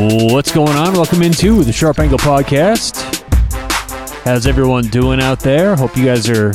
[0.00, 0.92] What's going on?
[0.92, 3.02] Welcome into the Sharp Angle Podcast.
[4.22, 5.74] How's everyone doing out there?
[5.74, 6.52] Hope you guys are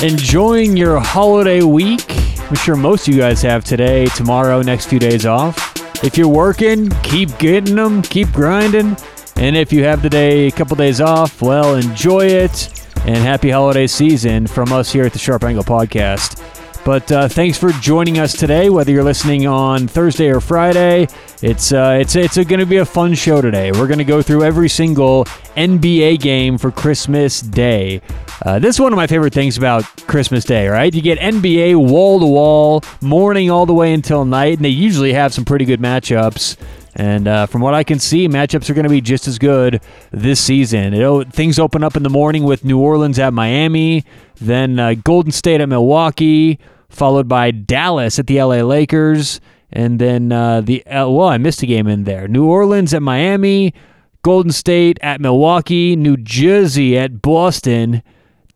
[0.00, 2.04] enjoying your holiday week.
[2.48, 5.74] I'm sure most of you guys have today, tomorrow, next few days off.
[6.04, 8.96] If you're working, keep getting them, keep grinding.
[9.34, 12.86] And if you have the day, a couple days off, well, enjoy it.
[13.06, 16.44] And happy holiday season from us here at the Sharp Angle Podcast.
[16.84, 18.70] But uh, thanks for joining us today.
[18.70, 21.08] Whether you're listening on Thursday or Friday,
[21.40, 23.70] it's uh, it's it's going to be a fun show today.
[23.70, 25.24] We're going to go through every single
[25.56, 28.00] NBA game for Christmas Day.
[28.44, 30.66] Uh, this is one of my favorite things about Christmas Day.
[30.66, 34.70] Right, you get NBA wall to wall, morning all the way until night, and they
[34.70, 36.56] usually have some pretty good matchups.
[36.96, 39.80] And uh, from what I can see, matchups are going to be just as good
[40.10, 40.92] this season.
[40.94, 44.04] It'll, things open up in the morning with New Orleans at Miami,
[44.40, 49.40] then uh, Golden State at Milwaukee, followed by Dallas at the LA Lakers,
[49.70, 52.28] and then uh, the uh, well, I missed a game in there.
[52.28, 53.74] New Orleans at Miami,
[54.22, 58.02] Golden State at Milwaukee, New Jersey at Boston.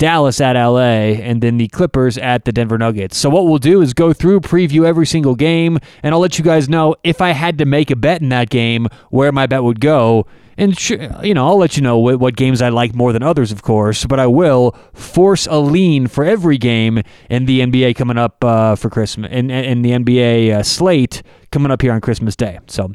[0.03, 3.17] Dallas at LA, and then the Clippers at the Denver Nuggets.
[3.17, 6.45] So, what we'll do is go through, preview every single game, and I'll let you
[6.45, 9.63] guys know if I had to make a bet in that game, where my bet
[9.63, 10.27] would go.
[10.59, 13.63] And, you know, I'll let you know what, games I like more than others, of
[13.63, 18.43] course, but I will force a lean for every game in the NBA coming up
[18.45, 22.59] uh, for Christmas, in, in the NBA uh, slate coming up here on Christmas Day.
[22.67, 22.91] So,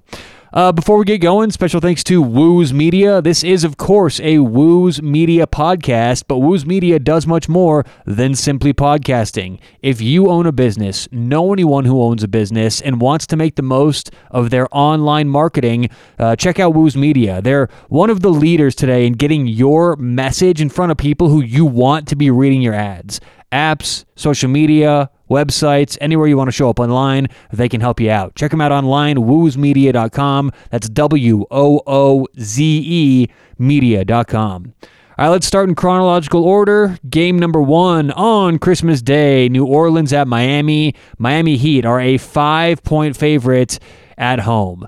[0.53, 3.21] uh, before we get going, special thanks to Wooze Media.
[3.21, 8.33] This is, of course, a Wooze Media podcast, but Wooze Media does much more than
[8.33, 9.59] simply podcasting.
[9.81, 13.55] If you own a business, know anyone who owns a business, and wants to make
[13.55, 17.41] the most of their online marketing, uh, check out Wooze Media.
[17.41, 21.41] They're one of the leaders today in getting your message in front of people who
[21.41, 23.19] you want to be reading your ads.
[23.51, 28.09] Apps, social media, websites, anywhere you want to show up online, they can help you
[28.09, 28.35] out.
[28.35, 30.51] Check them out online, woozemedia.com.
[30.69, 34.73] That's W O O Z E media.com.
[35.19, 36.99] All right, let's start in chronological order.
[37.09, 40.93] Game number one on Christmas Day New Orleans at Miami.
[41.17, 43.79] Miami Heat are a five point favorite
[44.17, 44.87] at home.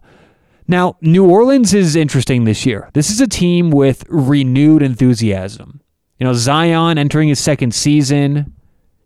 [0.68, 2.92] Now, New Orleans is interesting this year.
[2.94, 5.82] This is a team with renewed enthusiasm.
[6.20, 8.54] You know, Zion entering his second season,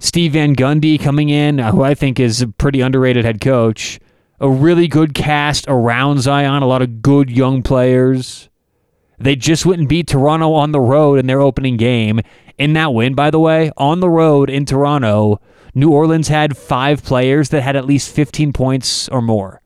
[0.03, 4.01] Steve Van Gundy coming in, uh, who I think is a pretty underrated head coach.
[4.41, 8.49] A really good cast around Zion, a lot of good young players.
[9.17, 12.19] They just and beat Toronto on the road in their opening game.
[12.57, 15.39] In that win, by the way, on the road in Toronto,
[15.73, 19.62] New Orleans had five players that had at least 15 points or more.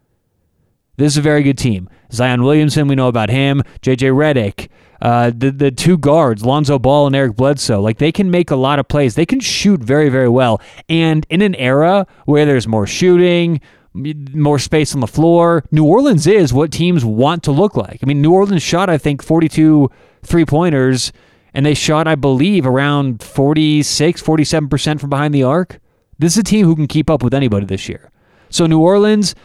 [0.97, 1.90] This is a very good team.
[2.12, 3.62] Zion Williamson, we know about him.
[3.81, 4.69] JJ Redick,
[5.00, 8.56] uh, the the two guards, Lonzo Ball and Eric Bledsoe, like they can make a
[8.56, 9.13] lot of plays.
[9.13, 10.59] They can shoot very very well.
[10.90, 13.62] And in an era where there's more shooting,
[13.94, 18.00] more space on the floor, New Orleans is what teams want to look like.
[18.02, 19.91] I mean, New Orleans shot I think 42
[20.24, 21.13] three pointers,
[21.53, 25.80] and they shot I believe around 46 47 percent from behind the arc.
[26.18, 28.09] This is a team who can keep up with anybody this year.
[28.50, 29.36] So New Orleans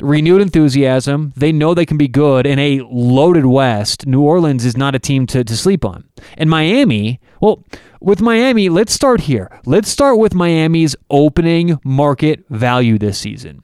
[0.00, 1.32] renewed enthusiasm.
[1.36, 4.06] They know they can be good in a loaded West.
[4.06, 6.08] New Orleans is not a team to, to sleep on.
[6.36, 7.64] And Miami, well,
[8.00, 9.50] with Miami, let's start here.
[9.66, 13.62] Let's start with Miami's opening market value this season.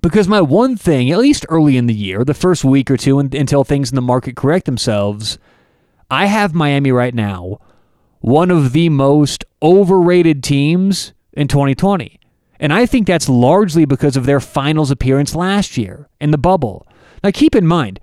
[0.00, 3.18] Because my one thing, at least early in the year, the first week or two
[3.18, 5.38] until things in the market correct themselves,
[6.10, 7.58] I have Miami right now
[8.20, 12.17] one of the most overrated teams in 2020.
[12.60, 16.86] And I think that's largely because of their finals appearance last year in the bubble.
[17.22, 18.00] Now, keep in mind,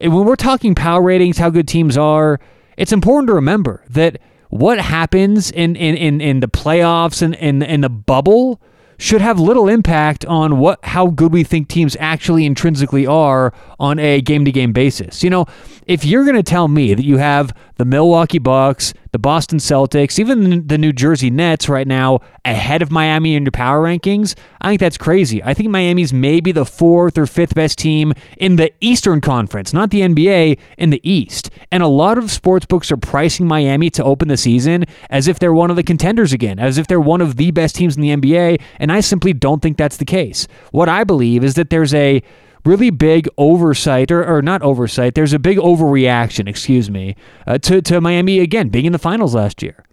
[0.00, 2.40] eh, when we're talking power ratings, how good teams are,
[2.76, 4.18] it's important to remember that
[4.48, 8.60] what happens in, in, in, in the playoffs and in, in the bubble
[8.98, 13.98] should have little impact on what how good we think teams actually intrinsically are on
[13.98, 15.22] a game to game basis.
[15.22, 15.46] You know,
[15.86, 20.18] if you're going to tell me that you have the Milwaukee Bucks, the Boston Celtics,
[20.18, 24.68] even the New Jersey Nets right now ahead of Miami in your power rankings, I
[24.68, 25.42] think that's crazy.
[25.42, 29.90] I think Miami's maybe the fourth or fifth best team in the Eastern Conference, not
[29.90, 31.50] the NBA, in the East.
[31.70, 35.38] And a lot of sports books are pricing Miami to open the season as if
[35.38, 38.02] they're one of the contenders again, as if they're one of the best teams in
[38.02, 38.60] the NBA.
[38.78, 40.48] And I simply don't think that's the case.
[40.72, 42.22] What I believe is that there's a
[42.66, 47.16] really big oversight, or, or not oversight, there's a big overreaction, excuse me,
[47.46, 49.84] uh, to, to Miami again being in the finals last year.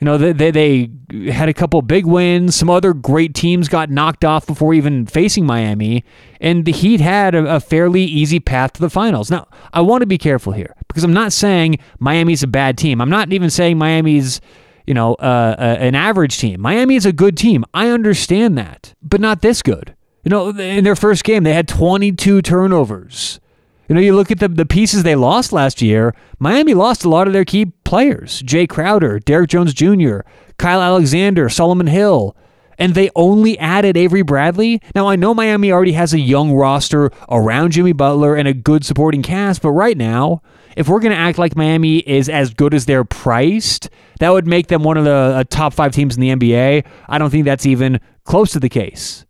[0.00, 2.54] You know, they, they, they had a couple big wins.
[2.54, 6.04] Some other great teams got knocked off before even facing Miami.
[6.40, 9.28] And the Heat had a, a fairly easy path to the finals.
[9.28, 13.00] Now, I want to be careful here because I'm not saying Miami's a bad team.
[13.00, 14.40] I'm not even saying Miami's,
[14.86, 16.60] you know, uh, uh, an average team.
[16.60, 17.64] Miami is a good team.
[17.74, 19.96] I understand that, but not this good.
[20.24, 23.40] You know, in their first game, they had 22 turnovers.
[23.88, 26.14] You know, you look at the, the pieces they lost last year.
[26.38, 30.20] Miami lost a lot of their key players Jae Crowder, Derrick Jones Jr.,
[30.58, 32.36] Kyle Alexander, Solomon Hill,
[32.78, 34.82] and they only added Avery Bradley.
[34.94, 38.84] Now, I know Miami already has a young roster around Jimmy Butler and a good
[38.84, 40.42] supporting cast, but right now,
[40.76, 43.88] if we're going to act like Miami is as good as they're priced,
[44.20, 46.84] that would make them one of the uh, top five teams in the NBA.
[47.08, 49.24] I don't think that's even close to the case.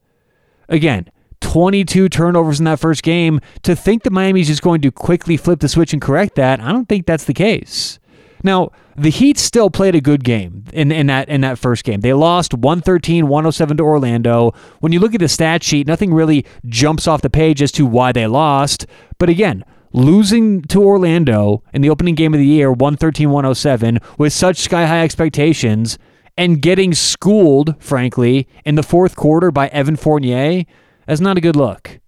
[0.69, 1.11] Again,
[1.41, 3.41] 22 turnovers in that first game.
[3.62, 6.73] To think that Miami's just going to quickly flip the switch and correct that, I
[6.73, 7.99] don't think that's the case.
[8.43, 12.00] Now, the Heat still played a good game in, in that in that first game.
[12.00, 14.53] They lost 113-107 to Orlando.
[14.81, 17.87] When you look at the stat sheet, nothing really jumps off the page as to
[17.87, 18.87] why they lost.
[19.19, 24.59] But again, losing to Orlando in the opening game of the year, 113-107, with such
[24.59, 25.99] sky-high expectations
[26.38, 30.64] and getting schooled, frankly, in the fourth quarter by Evan Fournier,
[31.05, 31.99] that's not a good look.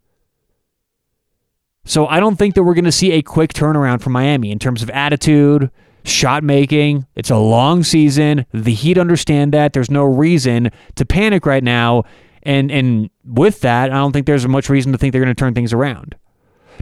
[1.84, 4.60] So I don't think that we're going to see a quick turnaround for Miami in
[4.60, 5.70] terms of attitude,
[6.04, 7.06] shot making.
[7.16, 8.46] It's a long season.
[8.52, 9.72] The Heat understand that.
[9.72, 12.04] There's no reason to panic right now.
[12.44, 15.38] And and with that, I don't think there's much reason to think they're going to
[15.38, 16.14] turn things around.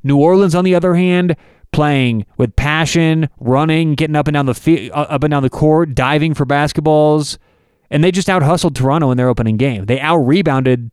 [0.04, 1.34] New Orleans, on the other hand,
[1.72, 5.50] playing with passion, running, getting up and down the field, uh, up and down the
[5.50, 7.38] court, diving for basketballs,
[7.90, 9.86] and they just out hustled Toronto in their opening game.
[9.86, 10.90] They out rebounded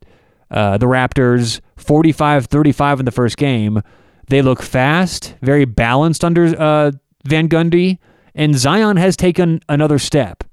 [0.50, 3.82] uh, the Raptors 45-35 in the first game.
[4.28, 6.92] They look fast, very balanced under uh,
[7.24, 7.98] Van Gundy
[8.36, 10.44] and Zion has taken another step.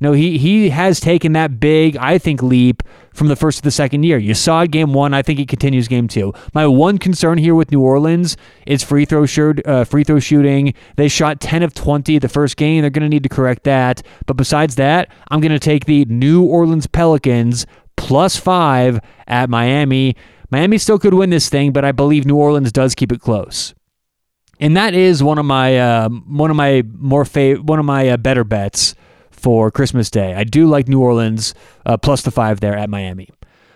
[0.00, 2.82] No, he he has taken that big, I think, leap
[3.12, 4.16] from the first to the second year.
[4.16, 5.12] You saw game one.
[5.12, 6.32] I think he continues game two.
[6.54, 8.36] My one concern here with New Orleans
[8.66, 10.72] is free throw shoot, uh, free throw shooting.
[10.96, 12.80] They shot 10 of 20 the first game.
[12.80, 14.02] They're going to need to correct that.
[14.26, 17.66] But besides that, I'm going to take the New Orleans Pelicans
[17.96, 20.16] plus five at Miami.
[20.50, 23.74] Miami still could win this thing, but I believe New Orleans does keep it close
[24.60, 28.10] and that is one of my uh, one of my more fav- one of my
[28.10, 28.94] uh, better bets
[29.40, 30.34] for Christmas Day.
[30.34, 31.54] I do like New Orleans
[31.86, 33.30] uh, plus the five there at Miami.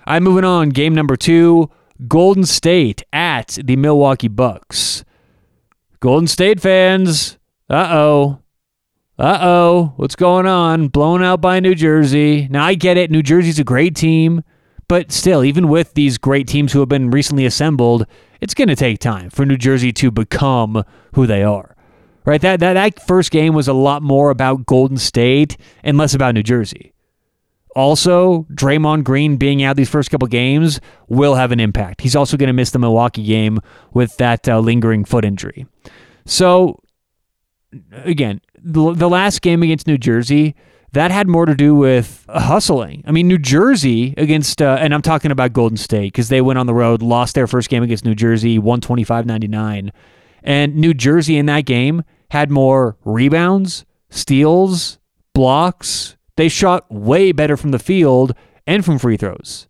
[0.07, 0.69] I'm moving on.
[0.71, 1.71] Game number two:
[2.07, 5.05] Golden State at the Milwaukee Bucks.
[6.01, 7.39] Golden State fans,
[7.71, 8.41] uh oh.
[9.17, 10.89] Uh oh, what's going on?
[10.89, 12.49] Blown out by New Jersey.
[12.51, 13.13] Now, I get it.
[13.13, 14.43] New Jersey's a great team.
[14.89, 18.07] But still, even with these great teams who have been recently assembled,
[18.41, 20.85] it's going to take time for New Jersey to become
[21.15, 21.74] who they are.
[22.25, 22.41] Right?
[22.41, 26.35] That, that that first game was a lot more about Golden State and less about
[26.35, 26.95] New Jersey.
[27.77, 32.01] Also, Draymond Green being out these first couple games will have an impact.
[32.01, 33.61] He's also going to miss the Milwaukee game
[33.93, 35.67] with that uh, lingering foot injury.
[36.25, 36.81] So,
[37.93, 40.55] again, the, the last game against New Jersey,
[40.93, 43.03] that had more to do with hustling.
[43.07, 46.61] I mean, New Jersey against, uh, and I'm talking about Golden State because they went
[46.61, 49.91] on the road, lost their first game against New Jersey, 125 99.
[50.45, 54.99] And New Jersey in that game had more rebounds, steals,
[55.35, 56.17] blocks.
[56.37, 58.35] They shot way better from the field
[58.67, 59.69] and from free throws.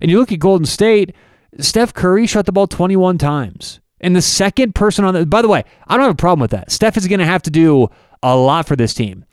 [0.00, 1.14] And you look at Golden State,
[1.60, 3.78] Steph Curry shot the ball 21 times.
[4.00, 6.50] And the second person on the, by the way, I don't have a problem with
[6.50, 6.72] that.
[6.72, 7.88] Steph is going to have to do
[8.20, 9.24] a lot for this team.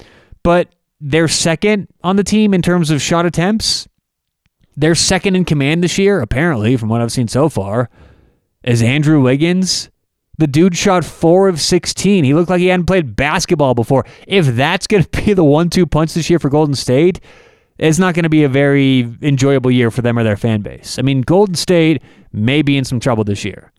[0.44, 3.88] But they're second on the team in terms of shot attempts.
[4.78, 7.90] They're second in command this year, apparently, from what I've seen so far,
[8.64, 9.90] is Andrew Wiggins.
[10.40, 12.24] The dude shot four of 16.
[12.24, 14.06] He looked like he hadn't played basketball before.
[14.28, 17.20] If that's going to be the one two punch this year for Golden State,
[17.78, 20.98] it's not going to be a very enjoyable year for them or their fan base.
[20.98, 22.02] I mean, Golden State
[22.34, 23.72] may be in some trouble this year.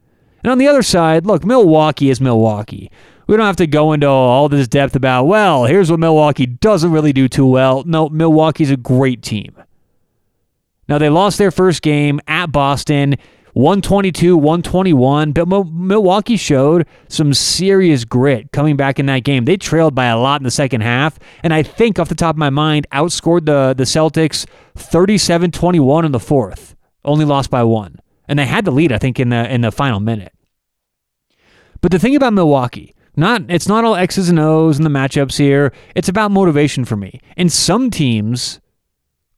[0.43, 2.91] And on the other side, look, Milwaukee is Milwaukee
[3.31, 6.91] we don't have to go into all this depth about, well, here's what Milwaukee doesn't
[6.91, 7.85] really do too well.
[7.87, 9.55] No, Milwaukee's a great team.
[10.89, 13.15] Now, they lost their first game at Boston,
[13.55, 19.45] 122 121, but Milwaukee showed some serious grit coming back in that game.
[19.45, 22.35] They trailed by a lot in the second half, and I think, off the top
[22.35, 27.63] of my mind, outscored the, the Celtics 37 21 in the fourth, only lost by
[27.63, 27.99] one.
[28.29, 30.33] And they had the lead, I think, in the, in the final minute.
[31.81, 35.39] But the thing about Milwaukee, not it's not all X's and O's in the matchups
[35.39, 35.73] here.
[35.95, 37.21] It's about motivation for me.
[37.37, 38.61] And some teams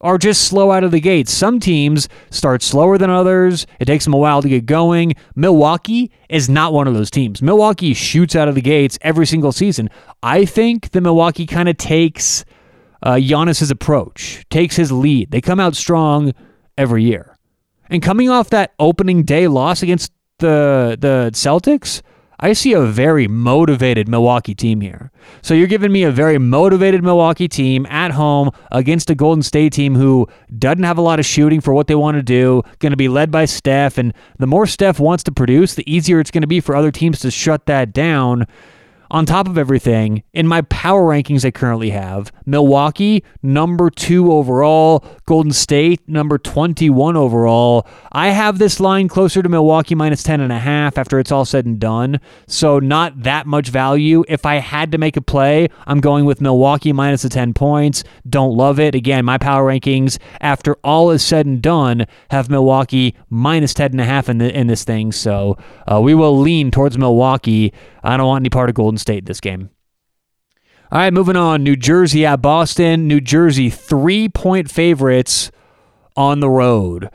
[0.03, 1.33] are just slow out of the gates.
[1.33, 3.65] Some teams start slower than others.
[3.79, 5.13] It takes them a while to get going.
[5.35, 7.41] Milwaukee is not one of those teams.
[7.41, 9.89] Milwaukee shoots out of the gates every single season.
[10.21, 12.43] I think the Milwaukee kind of takes
[13.01, 15.31] uh, Giannis's approach, takes his lead.
[15.31, 16.33] They come out strong
[16.77, 17.37] every year.
[17.89, 22.01] And coming off that opening day loss against the the Celtics,
[22.39, 25.11] I see a very motivated Milwaukee team here.
[25.41, 29.73] So you're giving me a very motivated Milwaukee team at home against a Golden State
[29.73, 32.91] team who doesn't have a lot of shooting for what they want to do, going
[32.91, 33.97] to be led by Steph.
[33.97, 36.91] And the more Steph wants to produce, the easier it's going to be for other
[36.91, 38.47] teams to shut that down
[39.13, 45.05] on top of everything, in my power rankings I currently have, Milwaukee, number two overall,
[45.27, 47.87] Golden State, number 21 overall.
[48.11, 52.19] I have this line closer to Milwaukee minus 10.5 after it's all said and done.
[52.47, 54.23] So, not that much value.
[54.27, 58.03] If I had to make a play, I'm going with Milwaukee minus the 10 points.
[58.27, 58.95] Don't love it.
[58.95, 64.37] Again, my power rankings, after all is said and done, have Milwaukee minus 10.5 in,
[64.39, 65.11] the, in this thing.
[65.11, 65.55] So,
[65.85, 67.71] uh, we will lean towards Milwaukee.
[68.03, 69.69] I don't want any part of Golden State this game.
[70.91, 71.63] All right, moving on.
[71.63, 73.07] New Jersey at Boston.
[73.07, 75.51] New Jersey, three point favorites
[76.15, 77.09] on the road.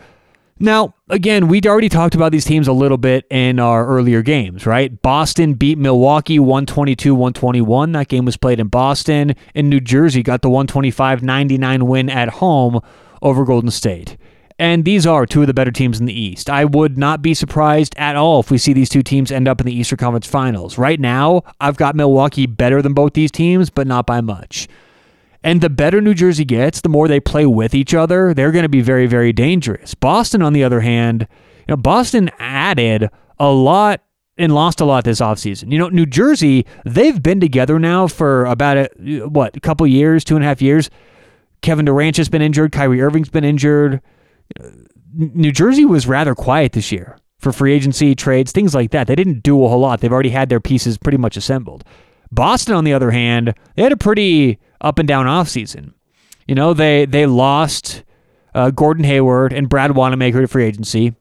[0.61, 4.67] Now, again, we'd already talked about these teams a little bit in our earlier games,
[4.67, 5.01] right?
[5.01, 7.93] Boston beat Milwaukee 122 121.
[7.93, 9.35] That game was played in Boston.
[9.55, 12.81] And New Jersey got the 125 99 win at home
[13.23, 14.17] over Golden State.
[14.59, 16.51] And these are two of the better teams in the East.
[16.51, 19.61] I would not be surprised at all if we see these two teams end up
[19.61, 20.77] in the Eastern Conference Finals.
[20.77, 24.67] Right now, I've got Milwaukee better than both these teams, but not by much.
[25.45, 28.65] And the better New Jersey gets, the more they play with each other, they're going
[28.65, 29.95] to be very, very dangerous.
[29.95, 31.29] Boston, on the other hand,
[31.69, 34.03] you know, Boston added a lot
[34.37, 35.71] and lost a lot this offseason.
[35.71, 38.89] You know, New Jersey, they've been together now for about a,
[39.29, 40.91] what, a couple years, two and a half years.
[41.61, 42.73] Kevin Durant has been injured.
[42.73, 44.01] Kyrie Irving's been injured.
[45.15, 49.07] New Jersey was rather quiet this year for free agency, trades, things like that.
[49.07, 50.01] They didn't do a whole lot.
[50.01, 51.85] They've already had their pieces pretty much assembled.
[52.31, 55.93] Boston, on the other hand, they had a pretty up and down offseason.
[56.47, 58.05] You know, they they lost
[58.55, 61.15] uh, Gordon Hayward and Brad Wanamaker to free agency.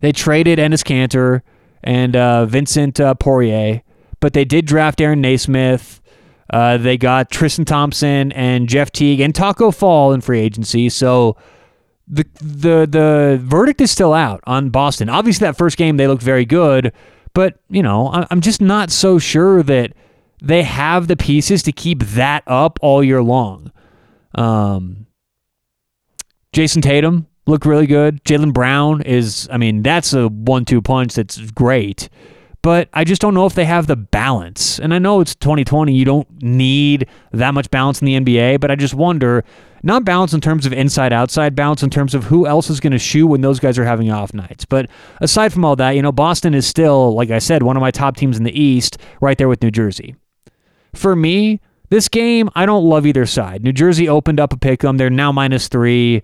[0.00, 1.42] They traded Enes Kanter
[1.82, 3.82] and uh, Vincent uh, Poirier,
[4.20, 6.00] but they did draft Aaron Nesmith.
[6.50, 10.88] Uh, they got Tristan Thompson and Jeff Teague and Tacko Fall in free agency.
[10.88, 11.36] So
[12.08, 15.08] the the the verdict is still out on Boston.
[15.08, 16.92] Obviously, that first game they looked very good,
[17.34, 19.92] but you know I'm just not so sure that
[20.42, 23.70] they have the pieces to keep that up all year long.
[24.34, 25.06] Um,
[26.52, 28.22] Jayson Tatum looked really good.
[28.24, 32.08] Jaylen Brown is, I mean, that's a one-two punch that's great
[32.62, 34.78] but I just don't know if they have the balance.
[34.78, 38.70] And I know it's 2020, you don't need that much balance in the NBA, but
[38.70, 39.44] I just wonder
[39.82, 42.92] not balance in terms of inside outside balance in terms of who else is going
[42.92, 44.64] to shoot when those guys are having off nights.
[44.64, 44.88] But
[45.20, 47.90] aside from all that, you know, Boston is still, like I said, one of my
[47.90, 50.14] top teams in the East, right there with New Jersey.
[50.94, 53.64] For me, this game, I don't love either side.
[53.64, 54.98] New Jersey opened up a pick 'em.
[54.98, 56.22] They're now minus three.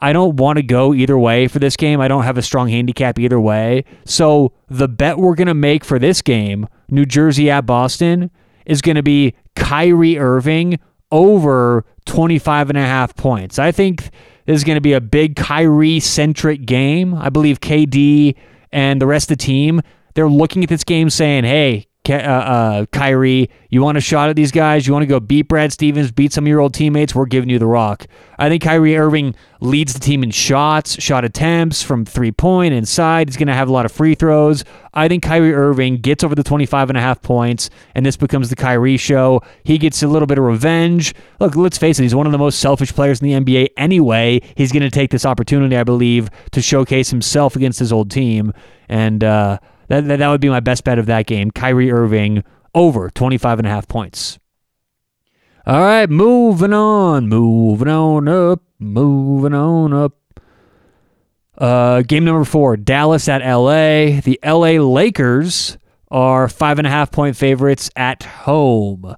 [0.00, 2.00] I don't want to go either way for this game.
[2.00, 3.84] I don't have a strong handicap either way.
[4.04, 8.30] So the bet we're going to make for this game, New Jersey at Boston,
[8.66, 10.78] is going to be Kyrie Irving
[11.10, 13.58] over 25 and a half points.
[13.58, 14.10] I think
[14.46, 17.14] this is going to be a big Kyrie centric game.
[17.14, 18.34] I believe KD
[18.72, 19.80] and the rest of the team,
[20.14, 24.36] they're looking at this game saying, hey, uh, uh, Kyrie, you want a shot at
[24.36, 24.86] these guys?
[24.86, 27.14] You want to go beat Brad Stevens, beat some of your old teammates?
[27.14, 28.06] We're giving you the rock.
[28.38, 33.28] I think Kyrie Irving leads the team in shots, shot attempts from three point inside.
[33.28, 34.64] He's going to have a lot of free throws.
[34.92, 38.50] I think Kyrie Irving gets over the 25 and a half points, and this becomes
[38.50, 39.42] the Kyrie show.
[39.64, 41.14] He gets a little bit of revenge.
[41.40, 44.40] Look, let's face it, he's one of the most selfish players in the NBA anyway.
[44.56, 48.52] He's going to take this opportunity, I believe, to showcase himself against his old team.
[48.88, 51.50] And, uh, that, that, that would be my best bet of that game.
[51.50, 54.38] Kyrie Irving over 25 and a half points.
[55.66, 60.12] All right, moving on, moving on up, moving on up.
[61.56, 64.20] Uh, game number four, Dallas at LA.
[64.20, 65.78] The LA Lakers
[66.10, 69.14] are five and a half point favorites at home.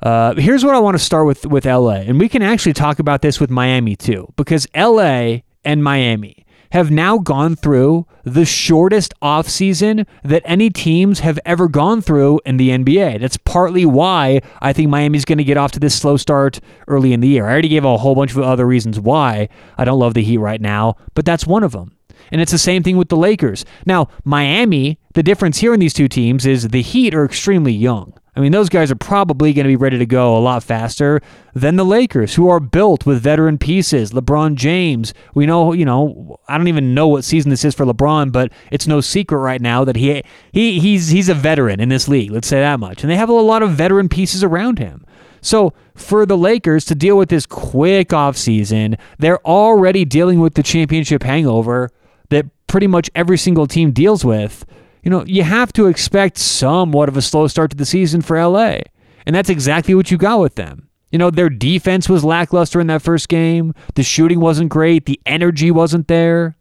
[0.00, 3.00] Uh, here's what I want to start with with LA, and we can actually talk
[3.00, 9.14] about this with Miami too, because LA and Miami have now gone through the shortest
[9.22, 13.20] offseason that any teams have ever gone through in the NBA.
[13.20, 17.12] That's partly why I think Miami's going to get off to this slow start early
[17.12, 17.46] in the year.
[17.46, 20.38] I already gave a whole bunch of other reasons why I don't love the Heat
[20.38, 21.96] right now, but that's one of them.
[22.30, 23.64] And it's the same thing with the Lakers.
[23.86, 28.12] Now, Miami, the difference here in these two teams is the Heat are extremely young.
[28.38, 31.20] I mean, those guys are probably going to be ready to go a lot faster
[31.54, 34.12] than the Lakers, who are built with veteran pieces.
[34.12, 37.84] LeBron James, we know, you know, I don't even know what season this is for
[37.84, 41.88] LeBron, but it's no secret right now that he he he's he's a veteran in
[41.88, 42.30] this league.
[42.30, 45.04] Let's say that much, and they have a lot of veteran pieces around him.
[45.40, 50.62] So for the Lakers to deal with this quick offseason, they're already dealing with the
[50.62, 51.90] championship hangover
[52.28, 54.64] that pretty much every single team deals with.
[55.08, 58.38] You know, you have to expect somewhat of a slow start to the season for
[58.38, 58.80] LA.
[59.24, 60.90] And that's exactly what you got with them.
[61.10, 63.72] You know, their defense was lackluster in that first game.
[63.94, 65.06] The shooting wasn't great.
[65.06, 66.58] The energy wasn't there.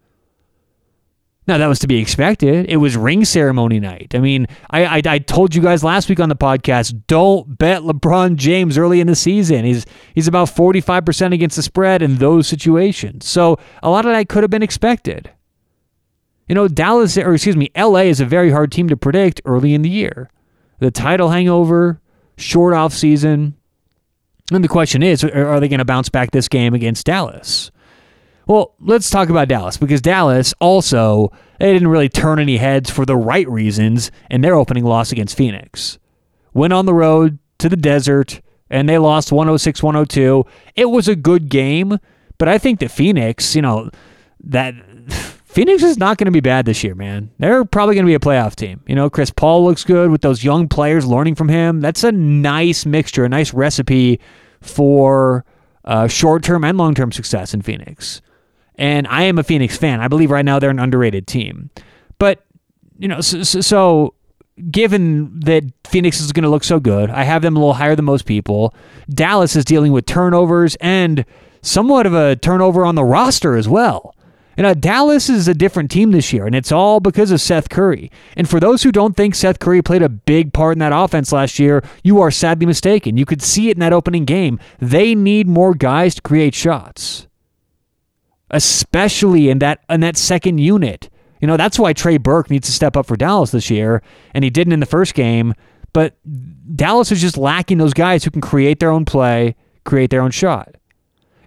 [1.45, 2.67] Now, that was to be expected.
[2.69, 4.15] It was ring ceremony night.
[4.15, 7.81] I mean, I, I, I, told you guys last week on the podcast don't bet
[7.81, 9.65] LeBron James early in the season.
[9.65, 9.85] He's,
[10.15, 13.27] he's about 45% against the spread in those situations.
[13.27, 15.31] So a lot of that could have been expected.
[16.47, 19.73] You know, Dallas, or excuse me, LA is a very hard team to predict early
[19.73, 20.29] in the year.
[20.79, 21.99] The title hangover,
[22.37, 23.55] short off season.
[24.51, 27.71] And the question is, are they going to bounce back this game against Dallas?
[28.45, 33.05] Well, let's talk about Dallas because Dallas also they didn't really turn any heads for
[33.05, 35.99] the right reasons in their opening loss against Phoenix.
[36.53, 38.39] Went on the road to the desert
[38.69, 40.47] and they lost 106-102.
[40.75, 41.99] It was a good game,
[42.37, 43.89] but I think that Phoenix, you know,
[44.45, 44.75] that
[45.57, 47.31] Phoenix is not going to be bad this year, man.
[47.39, 48.79] They're probably going to be a playoff team.
[48.85, 51.81] You know, Chris Paul looks good with those young players learning from him.
[51.81, 54.19] That's a nice mixture, a nice recipe
[54.61, 55.45] for
[55.83, 58.21] uh, short term and long term success in Phoenix.
[58.75, 59.99] And I am a Phoenix fan.
[59.99, 61.71] I believe right now they're an underrated team.
[62.19, 62.45] But,
[62.99, 64.13] you know, so, so
[64.69, 67.95] given that Phoenix is going to look so good, I have them a little higher
[67.95, 68.75] than most people.
[69.09, 71.25] Dallas is dealing with turnovers and
[71.63, 74.13] somewhat of a turnover on the roster as well.
[74.57, 77.39] You uh, know, Dallas is a different team this year, and it's all because of
[77.39, 78.11] Seth Curry.
[78.35, 81.31] And for those who don't think Seth Curry played a big part in that offense
[81.31, 83.17] last year, you are sadly mistaken.
[83.17, 84.59] You could see it in that opening game.
[84.79, 87.27] They need more guys to create shots
[88.49, 91.09] especially in that in that second unit.
[91.41, 94.01] You know, that's why Trey Burke needs to step up for Dallas this year,
[94.33, 95.53] and he didn't in the first game.
[95.93, 96.17] But
[96.75, 100.31] Dallas is just lacking those guys who can create their own play, create their own
[100.31, 100.75] shot.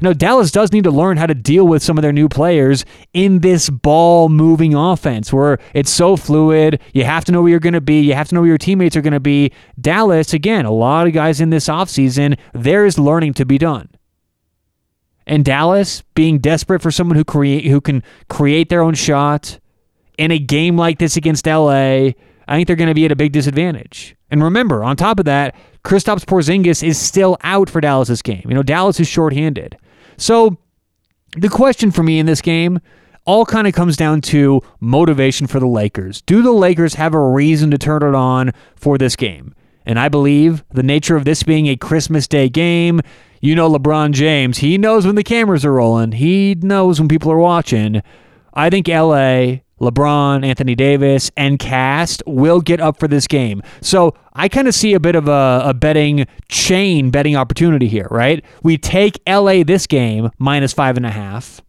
[0.00, 2.28] You know, Dallas does need to learn how to deal with some of their new
[2.28, 6.80] players in this ball moving offense where it's so fluid.
[6.94, 8.00] You have to know where you're going to be.
[8.00, 9.52] You have to know where your teammates are going to be.
[9.80, 13.88] Dallas, again, a lot of guys in this offseason, there is learning to be done
[15.26, 19.60] and Dallas being desperate for someone who create who can create their own shot
[20.18, 22.10] in a game like this against LA,
[22.46, 24.16] I think they're going to be at a big disadvantage.
[24.30, 28.42] And remember, on top of that, Kristaps Porzingis is still out for Dallas game.
[28.44, 29.78] You know, Dallas is shorthanded.
[30.20, 30.58] So
[31.34, 32.78] the question for me in this game
[33.24, 36.20] all kind of comes down to motivation for the Lakers.
[36.20, 39.54] Do the Lakers have a reason to turn it on for this game?
[39.86, 43.00] And I believe the nature of this being a Christmas Day game,
[43.40, 46.12] you know LeBron James, he knows when the cameras are rolling.
[46.12, 48.02] He knows when people are watching.
[48.52, 53.62] I think LA, LeBron, Anthony Davis, and cast will get up for this game.
[53.80, 58.06] So I kind of see a bit of a, a, betting chain betting opportunity here,
[58.10, 58.44] right?
[58.62, 61.62] We take LA this game minus five and a half,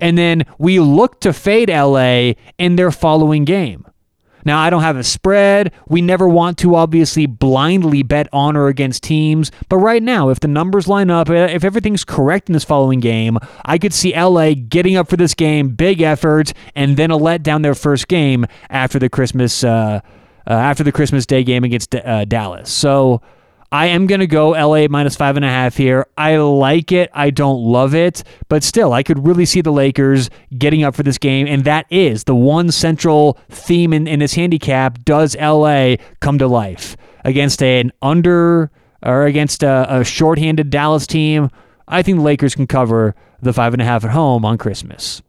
[0.00, 3.86] and then we look to fade LA in their following game.
[4.46, 5.72] Now, I don't have a spread.
[5.88, 9.50] We never want to obviously blindly bet on or against teams.
[9.68, 13.38] But right now, if the numbers line up, if everything's correct in this following game,
[13.64, 17.64] I could see LA getting up for this game, big effort, and then a letdown
[17.64, 19.64] their first game after the Christmas.
[19.64, 20.00] Uh,
[20.48, 22.70] uh, after the Christmas Day game against uh, Dallas.
[22.70, 23.20] So
[23.72, 26.06] I am going to go LA minus five and a half here.
[26.16, 27.10] I like it.
[27.12, 31.02] I don't love it, but still, I could really see the Lakers getting up for
[31.02, 31.46] this game.
[31.46, 35.04] And that is the one central theme in, in this handicap.
[35.04, 38.70] Does LA come to life against an under
[39.02, 41.50] or against a, a shorthanded Dallas team?
[41.88, 45.22] I think the Lakers can cover the five and a half at home on Christmas.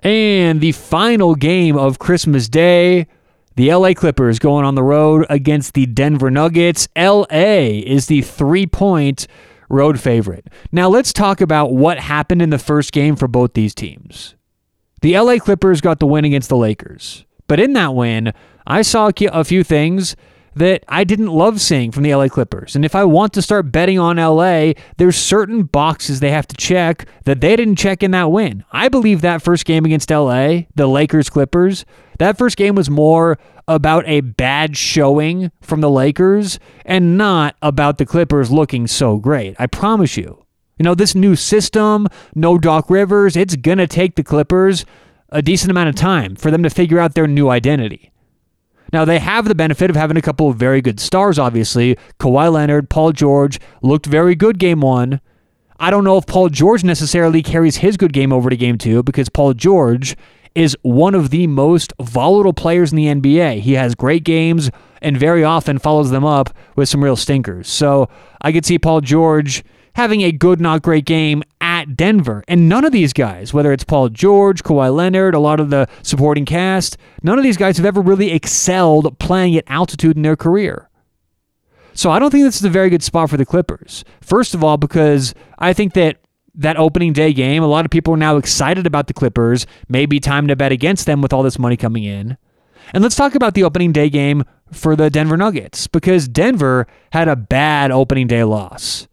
[0.00, 3.08] And the final game of Christmas Day
[3.58, 6.86] the LA Clippers going on the road against the Denver Nuggets.
[6.96, 7.24] LA
[7.82, 9.26] is the three point
[9.68, 10.46] road favorite.
[10.70, 14.36] Now, let's talk about what happened in the first game for both these teams.
[15.00, 17.26] The LA Clippers got the win against the Lakers.
[17.48, 18.32] But in that win,
[18.64, 20.14] I saw a few things
[20.54, 22.74] that I didn't love seeing from the LA Clippers.
[22.74, 26.56] And if I want to start betting on LA, there's certain boxes they have to
[26.56, 28.64] check that they didn't check in that win.
[28.72, 31.84] I believe that first game against LA, the Lakers Clippers,
[32.18, 37.98] that first game was more about a bad showing from the Lakers and not about
[37.98, 39.54] the Clippers looking so great.
[39.58, 40.44] I promise you.
[40.78, 44.84] You know, this new system, no Doc Rivers, it's going to take the Clippers
[45.30, 48.12] a decent amount of time for them to figure out their new identity.
[48.92, 51.96] Now, they have the benefit of having a couple of very good stars, obviously.
[52.18, 55.20] Kawhi Leonard, Paul George looked very good game one.
[55.80, 59.02] I don't know if Paul George necessarily carries his good game over to game two
[59.02, 60.16] because Paul George
[60.54, 63.60] is one of the most volatile players in the NBA.
[63.60, 64.70] He has great games
[65.00, 67.68] and very often follows them up with some real stinkers.
[67.68, 68.08] So
[68.40, 69.62] I could see Paul George
[69.94, 71.44] having a good, not great game
[71.94, 72.44] Denver.
[72.48, 75.88] And none of these guys, whether it's Paul George, Kawhi Leonard, a lot of the
[76.02, 80.36] supporting cast, none of these guys have ever really excelled playing at altitude in their
[80.36, 80.88] career.
[81.94, 84.04] So I don't think this is a very good spot for the Clippers.
[84.20, 86.18] First of all, because I think that
[86.54, 89.66] that opening day game, a lot of people are now excited about the Clippers.
[89.88, 92.36] Maybe time to bet against them with all this money coming in.
[92.92, 97.28] And let's talk about the opening day game for the Denver Nuggets because Denver had
[97.28, 99.08] a bad opening day loss.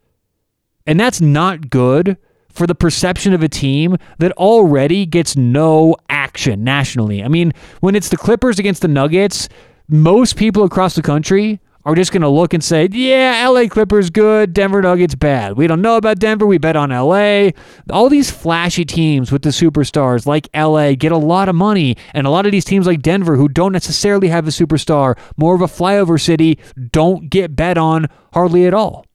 [0.86, 2.16] And that's not good
[2.56, 7.22] for the perception of a team that already gets no action nationally.
[7.22, 9.48] I mean, when it's the Clippers against the Nuggets,
[9.88, 14.10] most people across the country are just going to look and say, yeah, LA Clippers
[14.10, 15.56] good, Denver Nuggets bad.
[15.56, 17.50] We don't know about Denver, we bet on LA.
[17.90, 22.26] All these flashy teams with the superstars like LA get a lot of money, and
[22.26, 25.60] a lot of these teams like Denver, who don't necessarily have a superstar, more of
[25.60, 26.58] a flyover city,
[26.90, 29.06] don't get bet on hardly at all.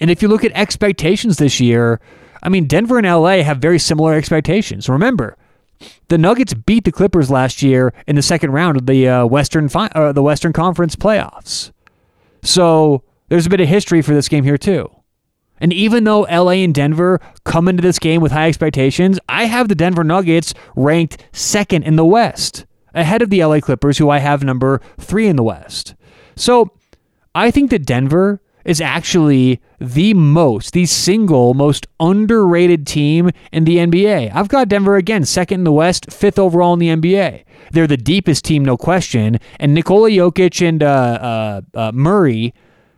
[0.00, 1.98] And if you look at expectations this year,
[2.44, 4.88] I mean, Denver and LA have very similar expectations.
[4.88, 5.36] Remember,
[6.08, 9.68] the Nuggets beat the Clippers last year in the second round of the uh, Western
[9.68, 11.72] fi- uh, the Western Conference playoffs.
[12.42, 14.90] So there's a bit of history for this game here too.
[15.58, 19.68] And even though LA and Denver come into this game with high expectations, I have
[19.68, 24.18] the Denver Nuggets ranked second in the West, ahead of the LA Clippers, who I
[24.18, 25.94] have number three in the West.
[26.36, 26.72] So
[27.34, 33.76] I think that Denver is actually the most, the single most underrated team in the
[33.76, 34.34] NBA.
[34.34, 37.44] I've got Denver again, second in the West, fifth overall in the NBA.
[37.72, 39.38] They're the deepest team, no question.
[39.58, 42.54] And Nikola Jokic and uh, uh, uh, Murray,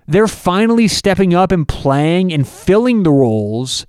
[0.07, 3.87] they're finally stepping up and playing and filling the roles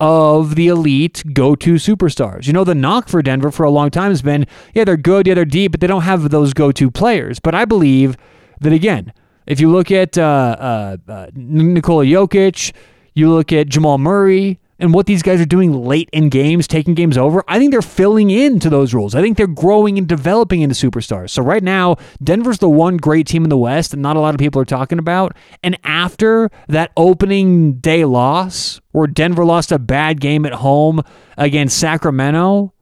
[0.00, 2.48] of the elite go to superstars.
[2.48, 5.28] You know, the knock for Denver for a long time has been yeah, they're good,
[5.28, 7.38] yeah, they're deep, but they don't have those go to players.
[7.38, 8.16] But I believe
[8.60, 9.12] that, again,
[9.46, 12.72] if you look at uh, uh, uh, Nikola Jokic,
[13.14, 16.94] you look at Jamal Murray, and what these guys are doing late in games, taking
[16.94, 19.14] games over, I think they're filling into those roles.
[19.14, 21.30] I think they're growing and developing into superstars.
[21.30, 24.34] So right now, Denver's the one great team in the West that not a lot
[24.34, 25.36] of people are talking about.
[25.62, 31.02] And after that opening day loss, where Denver lost a bad game at home
[31.38, 32.74] against Sacramento,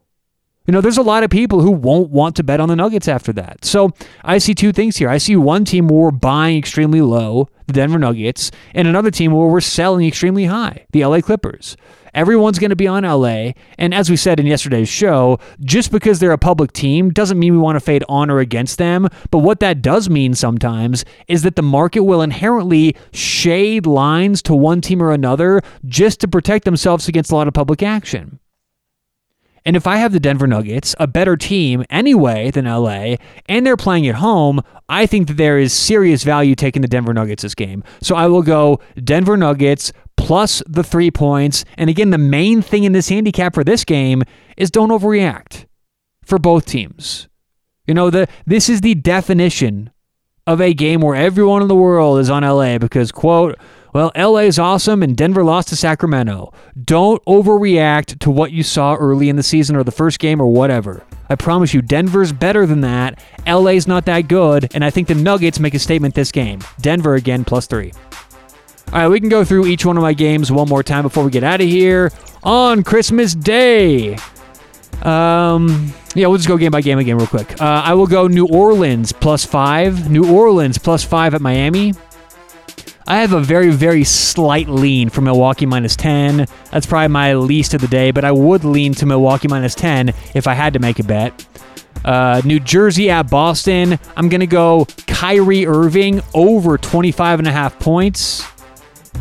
[0.71, 3.09] you know, there's a lot of people who won't want to bet on the Nuggets
[3.09, 3.65] after that.
[3.65, 3.91] So
[4.23, 5.09] I see two things here.
[5.09, 9.33] I see one team where we're buying extremely low, the Denver Nuggets, and another team
[9.33, 11.77] where we're selling extremely high, the LA Clippers.
[12.15, 13.55] Everyone's going to be on LA.
[13.79, 17.53] And as we said in yesterday's show, just because they're a public team doesn't mean
[17.53, 19.09] we want to fade on or against them.
[19.33, 24.55] But what that does mean sometimes is that the market will inherently shade lines to
[24.55, 28.39] one team or another just to protect themselves against a lot of public action.
[29.65, 33.77] And if I have the Denver Nuggets, a better team anyway than LA, and they're
[33.77, 37.55] playing at home, I think that there is serious value taking the Denver Nuggets this
[37.55, 37.85] game.
[38.01, 41.65] So I will go Denver Nuggets plus the three points.
[41.77, 44.23] And again, the main thing in this handicap for this game
[44.57, 45.67] is don't overreact
[46.25, 47.29] for both teams.
[47.87, 49.91] You know, the this is the definition
[50.47, 53.59] of a game where everyone in the world is on LA because, quote,
[53.93, 56.53] well, LA is awesome and Denver lost to Sacramento.
[56.83, 60.47] Don't overreact to what you saw early in the season or the first game or
[60.47, 61.05] whatever.
[61.29, 63.23] I promise you, Denver's better than that.
[63.47, 66.61] LA's not that good, and I think the Nuggets make a statement this game.
[66.81, 67.93] Denver again, plus three.
[68.93, 71.25] All right, we can go through each one of my games one more time before
[71.25, 72.11] we get out of here
[72.43, 74.17] on Christmas Day.
[75.03, 77.61] Um, yeah, we'll just go game by game again real quick.
[77.63, 80.11] Uh, I will go New Orleans plus five.
[80.11, 81.95] New Orleans plus five at Miami.
[83.11, 86.47] I have a very, very slight lean for Milwaukee minus 10.
[86.71, 90.11] That's probably my least of the day, but I would lean to Milwaukee minus 10
[90.33, 91.45] if I had to make a bet.
[92.05, 93.99] Uh, New Jersey at Boston.
[94.17, 98.47] I'm going to go Kyrie Irving over 25 and a half points.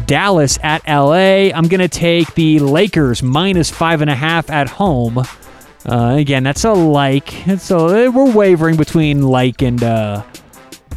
[0.06, 1.50] Dallas at LA.
[1.50, 5.18] I'm going to take the Lakers minus five and a half at home.
[5.18, 7.34] Uh, again, that's a like.
[7.58, 10.22] So we're wavering between like and uh,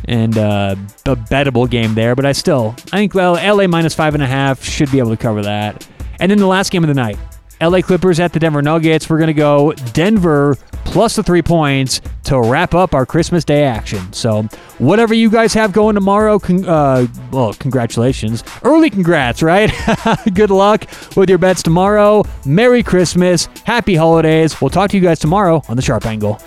[0.07, 2.15] and uh, a bettable game there.
[2.15, 5.11] But I still, I think, well, LA minus five and a half should be able
[5.11, 5.87] to cover that.
[6.21, 7.19] And then the last game of the night,
[7.61, 9.09] LA Clippers at the Denver Nuggets.
[9.09, 14.13] We're to go Denver plus the three points to wrap up our Christmas Day action.
[14.13, 14.43] So,
[14.79, 18.43] whatever you guys have going tomorrow, con- uh, well, congratulations.
[18.63, 19.73] Early congrats, right?
[20.35, 20.87] Good luck
[21.17, 22.25] with your bets tomorrow.
[22.45, 23.47] Merry Christmas.
[23.65, 24.61] Happy holidays.
[24.61, 26.41] We'll talk to you guys tomorrow on the Sharp Angle.